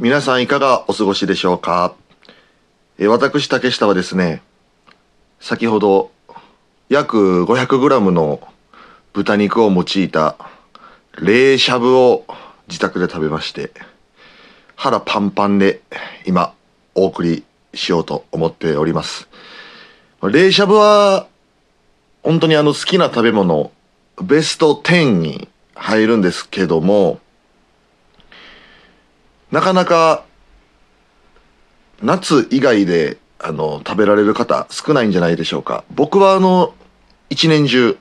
[0.00, 1.94] 皆さんいかがお過ごしでしょうか？
[2.98, 4.42] え私、竹下はですね、
[5.38, 6.10] 先ほど
[6.88, 8.40] 約 500g の
[9.12, 10.36] 豚肉を用いた
[11.16, 12.24] 冷しゃぶを
[12.66, 13.70] 自宅で食べまして、
[14.74, 15.80] 腹パンパンで
[16.26, 16.54] 今
[16.96, 19.28] お送りしようと思っております。
[20.22, 21.28] 冷しゃぶは
[22.24, 23.70] 本当にあの好きな食べ物
[24.20, 27.20] ベスト10に入るんですけども、
[29.54, 30.24] なかなか
[32.02, 35.84] 夏以外であの食べられる方少ないんじゃないでしょうか。
[35.94, 36.74] 僕はあの
[37.30, 37.96] 一年中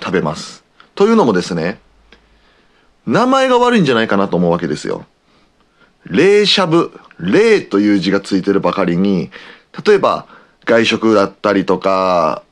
[0.00, 0.64] 食べます。
[0.94, 1.78] というのもですね、
[3.06, 5.04] 名前が悪いんじゃないかなと思うわけですよ。
[6.06, 9.30] 冷しゃぶ、冷という字がついてるばかりに、
[9.84, 10.26] 例えば
[10.64, 12.42] 外食だったりとか、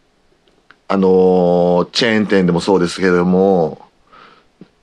[0.88, 3.85] あのーチェーン店でもそうですけれども、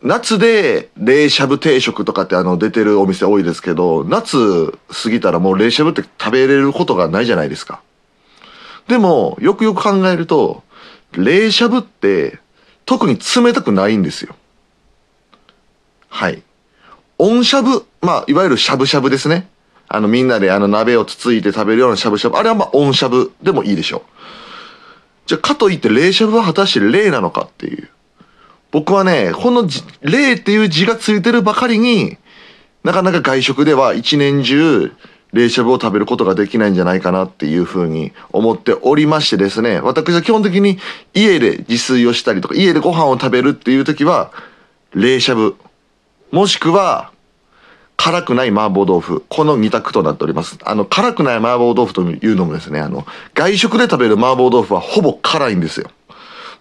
[0.03, 7.81] 夏で冷しゃぶ定食とかってあの出てるお店多いですけど、夏過ぎたらもう冷しゃぶって食べれることがないじゃないですか。
[8.89, 10.61] でも、よくよく考えると、
[11.13, 12.39] 冷しゃぶって
[12.85, 14.35] 特に冷たくないんですよ。
[16.09, 16.43] はい。
[17.17, 19.47] 温しゃぶ、まあ、いわゆるしゃぶしゃぶですね。
[19.87, 22.37] あの、みんなであの鍋をつついて食べるようなしゃぶしゃぶ。
[22.37, 24.01] あれはまあ、温しゃぶでもいいでしょう。
[25.27, 27.89] じゃ、かといって冷しゃぶは果たして冷なのかっていう。
[28.73, 32.17] 僕はね、このじ冷っていう字がついてるばかりに、
[32.83, 34.91] なかなか外食では一年中、
[35.31, 40.79] 冷しゃぶを食べることができないんじゃないかなっていうふうに思っておりましてですね、私は基本的に
[41.13, 44.31] 家で自炊をしたりとか、家でご飯を食べるっていう時は、
[44.95, 45.55] 冷しゃぶ、
[46.31, 47.11] もしくは、
[47.95, 49.23] 辛くない麻婆豆腐。
[49.29, 50.57] この二択となっております。
[50.63, 55.91] あの、辛くない麻婆豆腐というのもですね、あの、外食で食べる麻婆豆腐はほぼ辛いんですよ。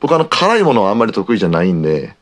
[0.03, 2.17] 僕あの、辛いものはあんまり得意じゃないんで、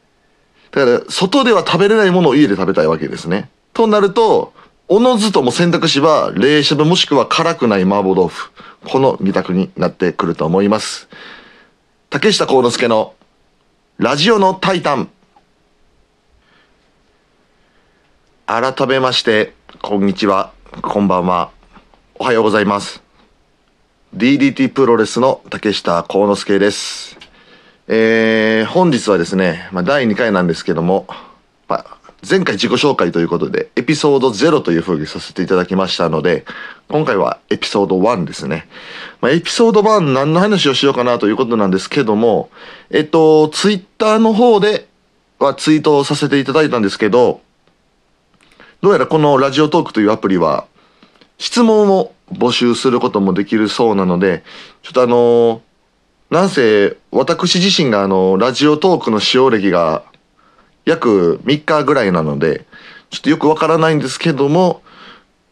[0.70, 3.48] だから、外では食べれないものを家で食べたいわけですね。
[3.72, 4.52] となると、
[4.86, 8.50] おのずとも選択肢は、冷しゃぶもしくは辛くない麻婆豆腐。
[8.84, 11.08] この二択になってくると思います。
[12.10, 13.14] 竹下幸之助の、
[13.96, 15.08] ラジオのタイタン。
[18.44, 20.52] 改めまして、こんにちは、
[20.82, 21.50] こんばんは、
[22.16, 23.02] おはようございます。
[24.14, 27.19] DDT プロレスの竹下幸之助です。
[27.92, 31.08] えー、本日はですね、まあ、第2回なんですけども、
[31.66, 36.44] まあ、前回自己紹介ということで、エピソード0という風にさせていただきましたので、
[36.88, 38.68] 今回はエピソード1ですね。
[39.20, 42.50] まあ、エピソード1何の話をしようかなということなんですけども、
[42.90, 44.86] えっと、ツイッターの方で
[45.40, 47.40] はツイートをさせていただいたんですけど、
[48.82, 50.68] どうやらこのラジオトークというアプリは、
[51.38, 54.44] 質問を募集することもできるそうなので、
[54.84, 55.62] ちょっとあの
[56.30, 60.04] なんせ、私自身があの、ラジオトークの使用歴が
[60.84, 62.66] 約3日ぐらいなので、
[63.10, 64.82] ちょっとよくわからないんですけども、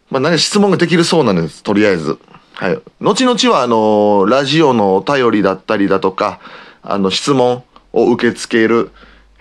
[0.09, 2.21] まあ、何か質問ができるそうなんです、とりあえず。
[2.55, 2.81] はい。
[3.01, 6.39] 後々はあの、ラジオのお便りだったりだとか、
[6.83, 8.93] あの、質問を受け付ける、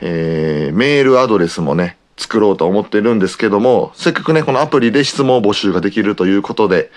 [0.01, 6.89] えー、メールアドレスもね、作ろうと思ってるんですけども、せっかくね、このアプリで質問募集ができるということで、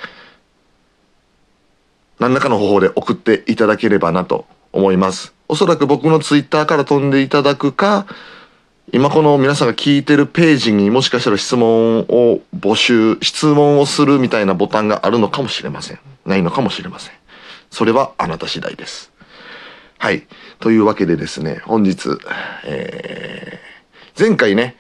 [2.21, 5.35] 何らかの方法で送っていただければなと思います。
[5.49, 8.07] おそらく僕のツイッターから飛んでいただくか、
[8.93, 15.99] 今この皆さんが聞いてるページにもしかしたら質問を募集、質問をするみたいなボタンがあるのかもしれません。
[16.27, 17.15] ないのかもしれません。
[17.71, 19.11] それはあなた次第です。
[19.97, 20.27] はい。
[20.59, 22.19] というわけでですね、本日、
[22.65, 24.77] えー、前回ね、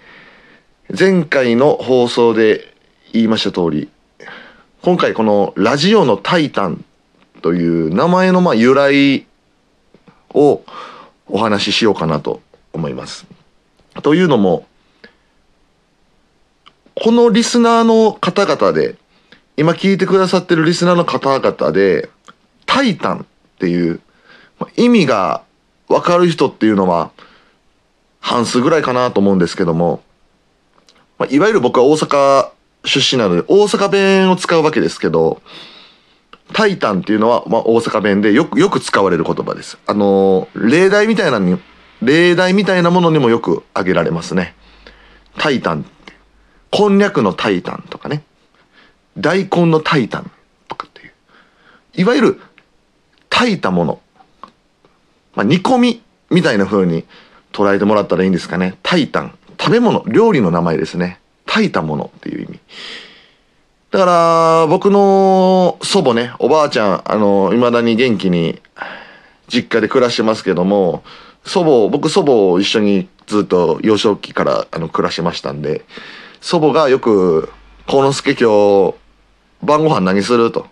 [0.98, 2.74] 前回の放送で
[3.12, 3.88] 言いました通り、
[4.82, 6.84] 今回このラジオのタイタン
[7.40, 9.26] という名前のまあ由来
[10.34, 10.62] を
[11.26, 12.40] お話ししようかなと
[12.72, 13.26] 思います。
[14.02, 14.66] というのも、
[16.94, 18.96] このリスナーの方々で、
[19.56, 22.08] 今聞いてくださってるリスナーの方々で、
[22.66, 23.24] タイタンっ
[23.58, 24.00] ていう
[24.76, 25.42] 意味が
[25.88, 27.10] わかる人っていうのは
[28.20, 30.02] 半数ぐらいかなと思うんですけども、
[31.18, 32.50] まいわゆる僕は大阪
[32.84, 35.42] 出身なので大阪弁を使うわけですけど、
[36.52, 39.78] タイタンっていうのは、まあ、大阪弁でよく、よく使われる言葉です。
[39.86, 41.58] あのー例題みたいなのに、
[42.02, 44.54] 例題みたいなものにもよく挙げられますね。
[45.38, 46.12] タイタンって。
[46.70, 48.22] こんにゃくのタイタンとかね。
[49.18, 50.30] 大根のタイタン
[50.68, 51.12] とかっていう。
[51.96, 52.40] いわゆる、
[53.28, 54.00] 炊いたもの。
[55.34, 57.04] まあ、煮込みみたいな風に
[57.52, 58.76] 捉えてもらったらいいんですかね。
[58.82, 59.36] タイタン。
[59.58, 61.20] 食べ物、料理の名前ですね。
[61.46, 62.60] 炊いたものっていう意味。
[63.90, 68.60] だから、僕の祖母ね、おばあちゃん、あの、未だに元気に
[69.48, 71.02] 実家で暮らしてますけども、
[71.44, 75.84] 祖母、僕祖母を一緒にずっと幼少期からあの暮らしましたんで、
[76.40, 77.50] 祖母がよく、
[77.88, 78.94] 幸之助今日、
[79.66, 80.68] 晩ご飯何すると。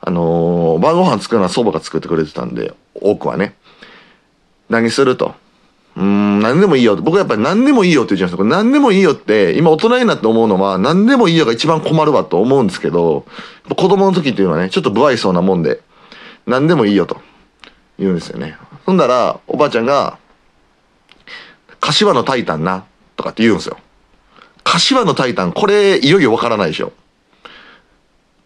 [0.00, 3.54] あのー晩ご飯作るのは祖母が作ってくれてたんで、多くはね。
[4.70, 5.34] 何すると。
[6.00, 6.96] うん、何でもいいよ。
[6.96, 8.56] 僕はやっぱり何でもいいよって言うじゃないですか。
[8.56, 13.26] 何でもいいよって、今大人になって思うのは、何でもいいよが一番困るわと思うんですけど、
[13.68, 15.82] 子供の時っていうのはね、ちょっと不愛想なもんで、
[16.46, 17.20] 何でもいいよと
[17.98, 18.56] 言うんですよね。
[18.86, 20.16] そんだら、おばあちゃんが、
[21.80, 22.84] 柏のタイタンな、
[23.16, 23.76] とかって言うんですよ。
[24.64, 26.94] 柏のタイタン、これ、いよいよわからないでしょ。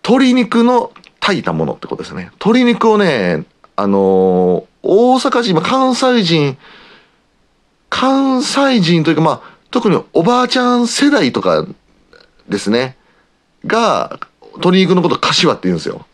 [0.02, 0.90] 鶏肉の
[1.20, 2.30] 炊いたものってことですね。
[2.40, 3.44] 鶏肉をね、
[3.76, 6.58] あのー大阪人、今関西人、
[7.94, 11.64] 関西人というかまあ、特におばあちゃん世代とか
[12.48, 12.96] ですね、
[13.64, 14.18] が、
[14.54, 16.04] 鶏肉のことを柏って言うんですよ。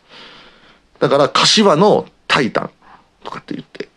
[0.99, 2.69] だから、柏のタイタン
[3.23, 3.89] とかって言って。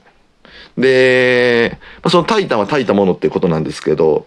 [0.79, 1.79] で、
[2.09, 4.27] そのタイタンは炊いたものってことなんですけど、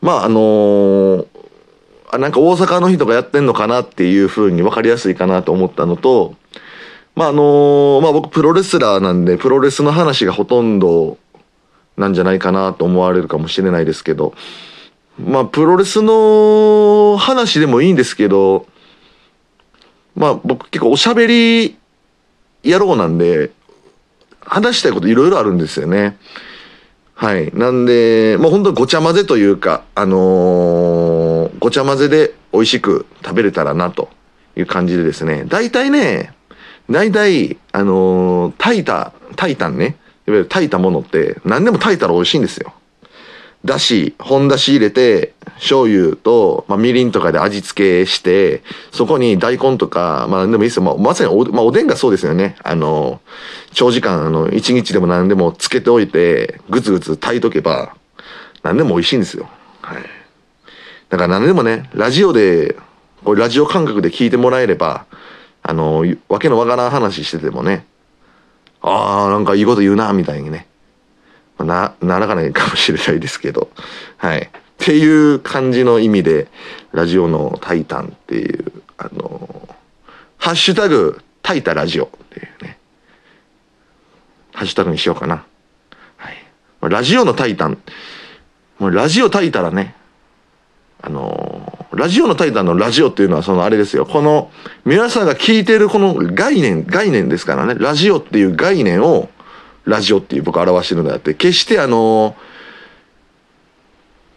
[0.00, 1.26] まああのー
[2.12, 6.36] あなんか大阪の人がやってんのかなっていうふうに分かりやすいかなと思ったのと、
[7.16, 11.18] まああのーまあ僕プロレスラーなんで、プロレスの話がほとんど
[12.00, 14.34] なんじゃないかなと思われるかもしれないですけど、
[15.18, 18.66] まあプロレスの話でもいいんですけど、
[20.16, 21.76] まあ僕結構おしゃべり
[22.64, 23.50] 野郎なんで、
[24.40, 26.16] 話したいこといろいろあるんですよね。
[27.14, 27.52] はい。
[27.54, 34.08] なんで、もう本当ごちゃ混ぜというか、あのーごちゃ混ぜで美味しく食べれたらなと
[34.56, 35.44] いう感じでですね。
[35.46, 36.32] 大体ね、
[36.88, 39.96] 大体、あのー炊いた、炊いたんね。
[40.30, 42.72] いわゆる炊いたものって何でも炊いたら美味しいんですよ。
[43.64, 50.82] だし、本だし入れて、醤油と、まあ、みりんとかで味付けして、そこに大根とか、まあ、何でもいいですよ。
[50.82, 52.56] まあ、まさにお、まあ、おでんがそうですよね。
[52.62, 53.20] あの、
[53.74, 57.94] 長時間、あの、一日でも何でもつけておいて、ぐつぐつ炊いとけば、
[58.62, 59.50] 何でも美味しいんですよ。
[59.82, 60.02] はい。
[61.10, 62.76] だから何でもね、ラジオで、
[63.24, 65.04] これラジオ感覚で聞いてもらえれば、
[65.62, 67.84] あの、わけのわからん話しててもね、
[68.82, 70.66] ああ、なんかいいこと言うな、みたいにね。
[71.58, 73.70] な、ならないかもしれないですけど、
[74.16, 74.40] はい。
[74.42, 74.48] っ
[74.78, 76.48] ていう感じの意味で、
[76.92, 79.68] ラジオのタイタンっていう、あの、
[80.38, 82.78] ハッシュタグ、タイタラジオっていうね、
[84.54, 85.44] ハッシュタグにしようかな。
[86.16, 86.36] はい。
[86.82, 87.78] ラジオのタイタン、
[88.78, 89.94] もうラジオタイタらね、
[91.02, 91.69] あの
[92.00, 94.06] ラジオのタイタンのラジオっていうのはそのあれですよ。
[94.06, 94.50] この
[94.86, 97.74] 皆さんが聞いてるこの概念、概念ですからね。
[97.74, 99.28] ラジオっていう概念を
[99.84, 102.34] ラジオっていう僕表してるのであって、決してあの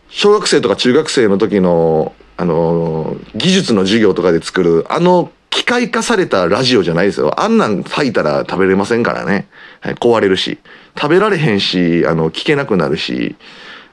[0.10, 7.40] 小学生とか中学生の時のあの技術の授業とかで作るあの機械化されたラジオじゃないですよ。
[7.40, 9.48] あんなん炊いたら食べれませんからね。
[9.80, 10.58] はい、壊れるし。
[11.00, 13.38] 食べられへんし、あの、聞けなくなるし。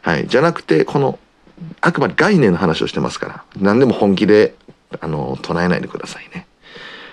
[0.02, 0.26] はい。
[0.26, 1.18] じゃなくて、この、
[1.80, 3.44] あくまで概念の話をしてますから。
[3.60, 4.54] 何でも本気で、
[5.00, 6.46] あの、唱えないでくださいね。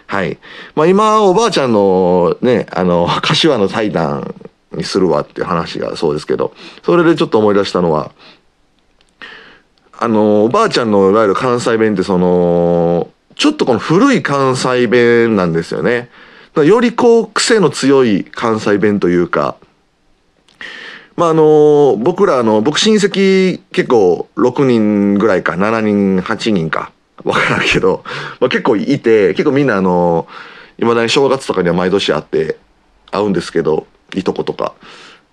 [0.08, 0.38] はい。
[0.76, 4.36] まあ今、おばあちゃんのね、あの、柏のタイタン
[4.72, 6.54] にするわっていう話がそうですけど、
[6.84, 8.12] それでちょっと思い出したのは、
[10.00, 16.10] あの、おばあちゃんのいわゆる関西弁ってその、ちょっとこの古い関西弁なんですよね。
[16.56, 19.56] よりこう、癖の強い関西弁というか、
[21.18, 26.92] まああの、僕らの、僕親戚結構6人ぐらいか、7人、8人か、
[27.24, 28.04] わからんけど、
[28.40, 30.28] まあ結構いて、結構みんなあの、
[30.78, 32.58] 未だに正月とかには毎年会って
[33.12, 34.74] 会うんですけど、いとことか。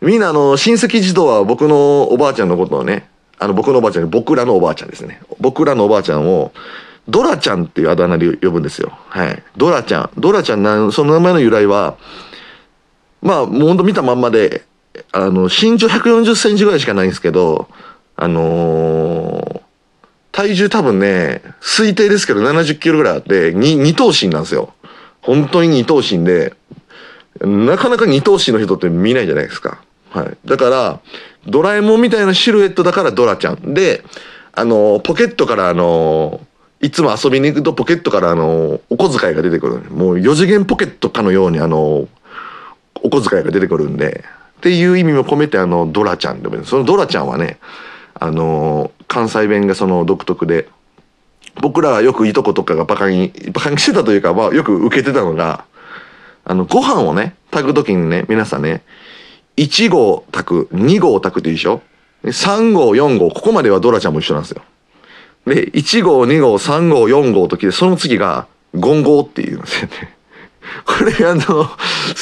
[0.01, 3.07] みんなあの、親戚児童は僕のおばあちゃんのことをね、
[3.39, 5.21] あの僕のおばあちゃん、僕らのおばあちゃんですね。
[5.39, 6.53] 僕らのおばあちゃんを、
[7.09, 8.99] ドラちゃんっていうあだ名で呼ぶんですよ。
[9.09, 9.43] はい。
[9.59, 10.11] ドラちゃん。
[10.17, 11.97] ドラちゃんなん、その名前の由来は、
[13.21, 14.63] まあ、もうほんと見たまんまで、
[15.13, 17.69] あの、身長140センチぐらいしかないんですけど、
[18.17, 19.65] あのー
[20.35, 24.75] 体重多分ね、推定ですけど70キロぐらいあって、二二頭身なんですよ。
[25.23, 26.55] 本当に二頭身で、
[27.41, 29.81] なかなか二頭身の人って見ないじゃないですか。
[30.11, 30.37] はい。
[30.45, 31.01] だから、
[31.47, 33.75] ドラえもんみたいなシルエットだからドラちゃん。
[33.75, 34.03] で、
[34.53, 36.41] あの、ポケットからあの、
[36.81, 39.83] いつも遊びに行くとポケットからあの、お小遣いが出てくる。
[39.93, 42.09] もう四次元ポケットかのようにあの、
[42.97, 44.25] お小遣いが出てくるんで、
[44.65, 47.59] っていう意味も込めてあの、ドラちゃんでもそのドラちゃんはね、
[48.15, 50.71] あの、関西弁がその独特で、
[51.61, 55.67] 僕らはよくいとことかがバカに、バカにしてたというか、まあよく受けてたのが、
[56.45, 58.81] あの、ご飯をね、炊くときにね、皆さんね、
[59.59, 61.83] 1合炊く、2合炊くっていいでしょ
[62.25, 64.63] ?3 合、4合、ここまではドラちゃんも一緒なんですよ。
[65.47, 70.17] で、1合、2合、3合、4合ときて、その次が、ゴンゴーっていうんですよね。
[70.85, 71.69] これあの、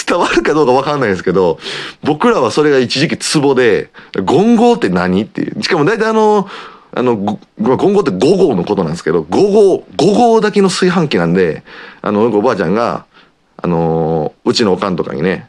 [0.07, 1.59] 伝わるかどうかわかんないですけど、
[2.03, 3.91] 僕らはそれが一時期ツボで、
[4.25, 5.63] ゴンゴーって何っていう。
[5.63, 6.49] しかも大体あの、
[6.95, 11.63] あの、ごまあゴンゴって5号のことなんですけど、5号、5号だけの炊飯器なんで、
[12.03, 13.07] あの、おばあちゃんが、
[13.65, 15.49] あのうちのおかんとかにね、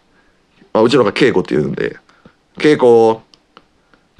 [0.72, 1.98] まあ、うちのおかん稽古って言うんで、
[2.58, 3.22] 稽古、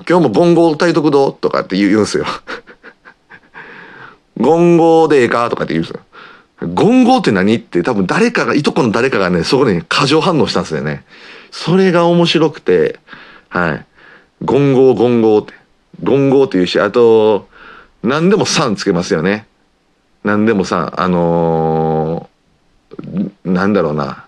[0.10, 2.26] 今日もゴンゴ炊いとくどとかって言う言うんすよ。
[4.38, 6.02] ゴンゴでええかとかって言うんですよ。
[6.68, 7.56] ゴンゴって何？
[7.56, 11.04] って多分誰かが、いとこの誰かがね、そこに過剰反応したんですよね。
[11.52, 13.00] それが面白くて、
[13.50, 13.86] はい。
[14.44, 15.54] ゴンゴゴンゴって。
[16.02, 17.48] ゴンゴって言うし、あと、
[18.02, 19.48] 何でも3つけますよね。
[20.24, 21.00] 何でも3。
[21.00, 24.26] あのー、なんだろうな。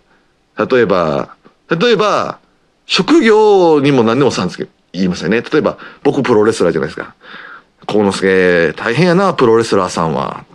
[0.57, 1.35] 例えば、
[1.69, 2.39] 例えば、
[2.85, 5.41] 職業にも何でも3つけ、言いますよね。
[5.41, 7.15] 例えば、僕プロレスラーじゃないですか。
[7.87, 10.45] 幸之助、大変やな、プロレスラーさんは。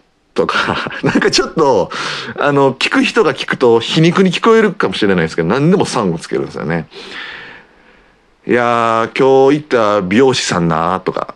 [0.41, 1.91] とか、 なんかちょっと、
[2.39, 6.89] あの、聞く人が聞くと皮肉に聞こえるかもしれないですけど、何でも3をつけるんですよね。
[8.47, 11.35] いや、今日行った美容師さんなとか。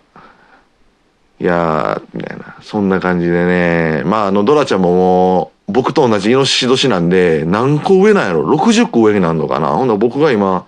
[1.38, 2.56] いや、みたいな。
[2.62, 4.02] そんな感じでね。
[4.06, 9.68] まあ、あの、ドラちゃんももう、僕と同じイノシシ年なんで、何個上なんやろ ?60 個上になるのかな？
[9.68, 10.66] ほんな僕が今、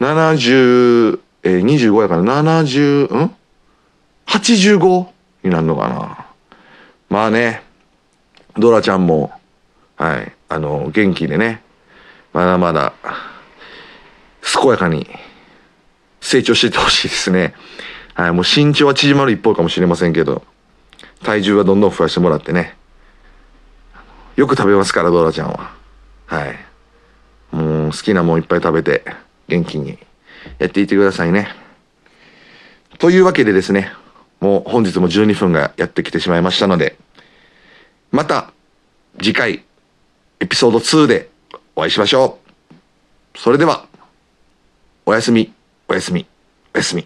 [0.00, 3.34] 70、えー、25やから70、ん
[4.26, 5.06] ?85
[5.44, 6.26] になるのかな？
[7.08, 7.62] まあね、
[8.58, 9.32] ドラちゃんも、
[9.96, 11.62] はい、あの、元気でね、
[12.32, 12.92] まだまだ、
[14.42, 15.06] 健やかに
[16.20, 17.54] 成長していってほしいですね。
[18.14, 20.42] はい、もう身長は縮まる一方かもしれませんけど、
[21.22, 22.76] 体重はどんどん増やしてもらってね。
[24.36, 25.74] よく食べますから、ドラちゃんは。
[26.26, 26.58] はい。
[27.54, 29.04] もう好きなもんいっぱい食べて、
[29.48, 29.98] 元気に
[30.58, 31.48] やっていってくださいね。
[32.98, 33.92] というわけでですね、
[34.40, 36.96] もう本日も12分がやってきてしまいましたので、
[38.16, 38.50] また
[39.18, 39.62] 次回
[40.40, 41.28] エピソード2で
[41.74, 42.38] お会いしましょ
[43.34, 43.38] う。
[43.38, 43.86] それでは、
[45.04, 45.52] おやすみ、
[45.86, 46.24] おやすみ、
[46.74, 47.04] おやすみ。